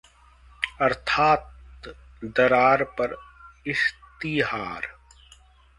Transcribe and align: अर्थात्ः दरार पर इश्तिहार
अर्थात्ः 0.81 1.93
दरार 2.23 2.83
पर 2.99 3.15
इश्तिहार 3.67 4.87